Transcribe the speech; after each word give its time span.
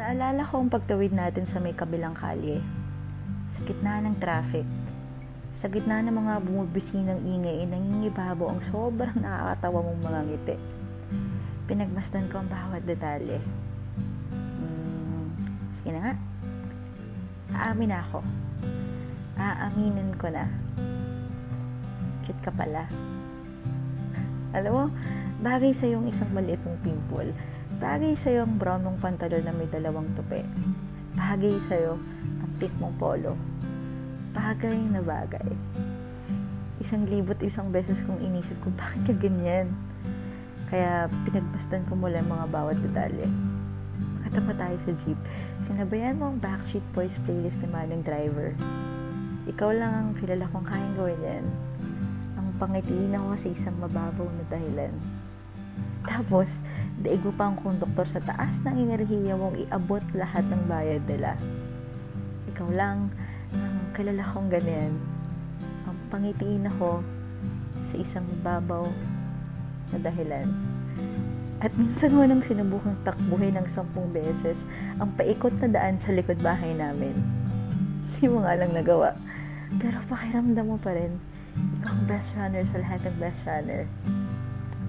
Naalala 0.00 0.48
ko 0.48 0.64
ang 0.64 0.72
pagtawid 0.72 1.12
natin 1.12 1.44
sa 1.44 1.60
may 1.60 1.76
kabilang 1.76 2.16
kalye. 2.16 2.56
Sa 3.52 3.60
gitna 3.68 4.00
ng 4.00 4.16
traffic. 4.16 4.64
Sa 5.52 5.68
gitna 5.68 6.00
ng 6.00 6.16
mga 6.16 6.40
bumibisinang 6.40 7.20
ingay, 7.20 7.68
nangingibabo 7.68 8.48
ang 8.48 8.64
sobrang 8.72 9.12
nakakatawa 9.20 9.84
mong 9.84 10.00
mga 10.00 10.20
ngiti. 10.24 10.56
Pinagmasdan 11.68 12.32
ko 12.32 12.40
ang 12.40 12.48
bawat 12.48 12.80
detalye. 12.88 13.44
Hmm, 14.32 15.36
sige 15.76 15.92
na 15.92 16.00
nga. 16.00 16.14
Aamin 17.60 17.92
ako. 17.92 18.24
Aaminin 19.36 20.16
ko 20.16 20.32
na. 20.32 20.48
Cute 22.24 22.40
ka 22.40 22.48
pala. 22.56 22.88
Alam 24.56 24.72
mo, 24.72 24.84
bagay 25.44 25.76
sa 25.76 25.84
yung 25.84 26.08
isang 26.08 26.32
maliit 26.32 26.64
mong 26.64 26.80
pimple 26.80 27.36
Bagay 27.80 28.12
sa'yo 28.12 28.44
ang 28.44 28.60
brown 28.60 28.84
mong 28.84 29.00
pantalon 29.00 29.40
na 29.40 29.56
may 29.56 29.64
dalawang 29.64 30.04
tupi. 30.12 30.44
Bagay 31.16 31.56
sa'yo 31.64 31.96
ang 32.44 32.52
pink 32.60 32.76
mong 32.76 32.92
polo. 33.00 33.40
Bagay 34.36 34.76
na 34.92 35.00
bagay. 35.00 35.48
Isang 36.76 37.08
libot 37.08 37.40
isang 37.40 37.72
beses 37.72 37.96
kong 38.04 38.20
inisip 38.20 38.60
ko, 38.60 38.68
bakit 38.80 39.00
ka 39.08 39.14
ganyan? 39.16 39.72
Kaya 40.68 41.08
pinagbastan 41.24 41.88
ko 41.88 41.96
mula 41.96 42.20
mga 42.20 42.52
bawat 42.52 42.76
detalye. 42.84 43.24
Makatapa 44.20 44.60
tayo 44.60 44.76
sa 44.84 44.92
jeep. 45.00 45.16
Sinabayan 45.64 46.20
mo 46.20 46.28
ang 46.28 46.36
Backstreet 46.36 46.84
Boys 46.92 47.16
playlist 47.24 47.64
ni 47.64 47.68
Manong 47.72 48.04
Driver. 48.04 48.52
Ikaw 49.48 49.70
lang 49.72 49.92
ang 49.96 50.08
kilala 50.20 50.44
kong 50.52 50.68
kayang 50.68 50.94
gawin 51.00 51.20
yan. 51.24 51.44
Ang 52.36 52.52
pangitiin 52.60 53.16
ako 53.16 53.40
sa 53.40 53.48
isang 53.48 53.76
mababaw 53.80 54.28
na 54.36 54.44
dahilan. 54.52 54.92
Tapos, 56.04 56.48
daig 57.00 57.24
pa 57.32 57.48
ang 57.48 57.56
konduktor 57.56 58.04
sa 58.04 58.20
taas 58.20 58.60
ng 58.60 58.76
enerhiya 58.76 59.32
mong 59.32 59.56
iabot 59.56 60.04
lahat 60.12 60.44
ng 60.52 60.62
bayad 60.68 61.00
nila. 61.08 61.32
Ikaw 62.52 62.68
lang 62.76 63.08
ang 63.56 63.76
kilala 63.96 64.20
kong 64.36 64.52
ganyan. 64.52 64.92
Ang 65.88 65.96
pangitiin 66.12 66.68
ako 66.68 67.00
sa 67.88 67.96
isang 67.96 68.28
babaw 68.44 68.84
na 69.90 69.96
dahilan. 69.96 70.52
At 71.60 71.72
minsan 71.76 72.16
mo 72.16 72.24
nang 72.24 72.44
sinubukang 72.44 72.96
takbuhin 73.04 73.56
ng 73.56 73.68
sampung 73.68 74.12
beses 74.12 74.64
ang 74.96 75.12
paikot 75.16 75.56
na 75.60 75.68
daan 75.72 75.96
sa 76.00 76.12
likod 76.12 76.40
bahay 76.40 76.72
namin. 76.76 77.16
Hindi 78.12 78.28
mo 78.28 78.44
nga 78.44 78.56
lang 78.60 78.76
nagawa. 78.76 79.16
Pero 79.80 80.00
pakiramdam 80.08 80.68
mo 80.68 80.76
pa 80.76 80.92
rin, 80.92 81.16
ikaw 81.80 81.96
ang 81.96 82.04
best 82.04 82.32
runner 82.36 82.64
sa 82.68 82.76
lahat 82.80 83.00
ng 83.08 83.16
best 83.20 83.40
runner. 83.48 83.88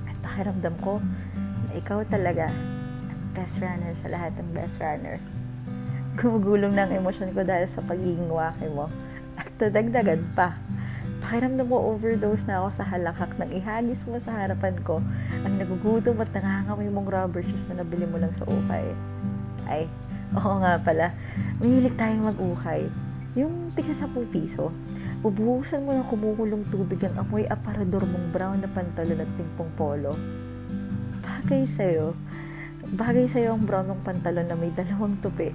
At 0.07 0.15
pakiramdam 0.23 0.75
ko, 0.83 0.99
ikaw 1.75 2.03
talaga 2.07 2.49
ang 2.49 3.21
best 3.31 3.59
runner 3.63 3.93
sa 3.99 4.07
lahat 4.11 4.35
ng 4.35 4.49
best 4.51 4.75
runner. 4.81 5.17
Gumugulong 6.19 6.75
ng 6.75 6.91
emosyon 6.99 7.31
ko 7.31 7.47
dahil 7.47 7.65
sa 7.71 7.79
pagiging 7.83 8.27
waki 8.27 8.67
mo. 8.67 8.91
At 9.39 9.47
dadagdagan 9.55 10.35
pa. 10.35 10.59
Pakiramdam 11.21 11.69
mo 11.69 11.95
overdose 11.95 12.43
na 12.49 12.59
ako 12.59 12.69
sa 12.81 12.83
halakak 12.83 13.31
nang 13.37 13.53
ihagis 13.53 14.03
mo 14.09 14.17
sa 14.19 14.33
harapan 14.35 14.75
ko 14.83 14.99
ang 15.45 15.53
nagugutom 15.55 16.17
at 16.19 16.33
nangangamoy 16.35 16.89
mong 16.91 17.09
rubber 17.09 17.45
shoes 17.45 17.63
na 17.69 17.85
nabili 17.85 18.09
mo 18.09 18.19
lang 18.19 18.33
sa 18.35 18.43
ukay. 18.49 18.85
Ay, 19.69 19.85
oo 20.35 20.55
nga 20.59 20.81
pala. 20.81 21.15
Mahilig 21.61 21.95
tayong 21.95 22.33
mag-ukay. 22.33 22.89
Yung 23.39 23.71
tigsa 23.71 24.03
sa 24.03 24.11
piso. 24.11 24.75
Ubuhusan 25.21 25.85
mo 25.85 25.93
ng 25.95 26.09
kumukulong 26.09 26.65
tubig 26.73 26.99
ang 27.05 27.21
amoy 27.21 27.45
aparador 27.47 28.03
mong 28.03 28.27
brown 28.33 28.57
na 28.59 28.69
pantalon 28.73 29.21
at 29.21 29.31
pingpong 29.37 29.71
polo 29.77 30.17
bagay 31.51 31.67
sa'yo. 31.67 32.15
Bagay 32.95 33.27
sa'yo 33.27 33.59
ang 33.59 33.67
brown 33.67 33.91
ng 33.91 34.07
pantalon 34.07 34.47
na 34.47 34.55
may 34.55 34.71
dalawang 34.71 35.19
tupi. 35.19 35.51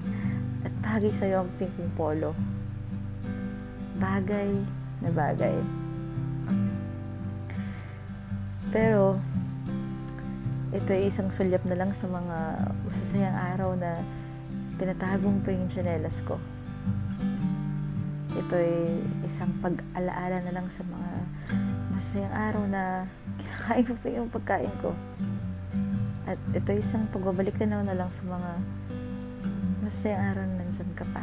At 0.60 0.72
bagay 0.84 1.08
sa'yo 1.08 1.40
ang 1.40 1.48
pink 1.56 1.72
ng 1.72 1.88
polo. 1.96 2.36
Bagay 3.96 4.60
na 5.00 5.08
bagay. 5.08 5.56
Pero, 8.68 9.16
ito 10.76 10.88
ay 10.92 11.08
isang 11.08 11.32
sulyap 11.32 11.64
na 11.64 11.80
lang 11.80 11.96
sa 11.96 12.04
mga 12.12 12.36
masasayang 12.84 13.38
araw 13.56 13.72
na 13.80 14.04
tinatagong 14.76 15.40
pa 15.40 15.48
yung 15.48 15.72
chanelas 15.72 16.20
ko. 16.28 16.36
Ito 18.36 18.52
ay 18.52 19.00
isang 19.24 19.48
pag-alaala 19.64 20.44
na 20.44 20.60
lang 20.60 20.68
sa 20.68 20.84
mga 20.84 21.10
masasayang 21.96 22.36
araw 22.36 22.62
na 22.68 23.08
kinakain 23.40 23.84
ko 23.88 23.92
pa 23.96 24.08
yung 24.12 24.28
pagkain 24.28 24.76
ko. 24.84 24.92
At 26.26 26.42
ito 26.50 26.70
isang 26.74 27.06
pagbabalik 27.14 27.54
na 27.62 27.86
na 27.86 27.94
lang 27.94 28.10
sa 28.10 28.26
mga 28.26 28.50
masayang 29.86 30.34
araw 30.34 30.44
na 30.50 30.54
nandyan 30.58 30.90
ka 30.98 31.06
pa. 31.14 31.22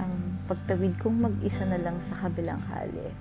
Ang 0.00 0.40
pagtawid 0.48 0.96
kong 0.96 1.20
mag-isa 1.20 1.68
na 1.68 1.76
lang 1.76 2.00
sa 2.00 2.16
kabilang 2.16 2.64
hali. 2.72 3.12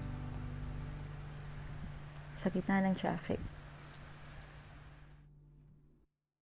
Sa 2.40 2.48
gitna 2.48 2.80
ng 2.80 2.96
traffic. 2.96 3.55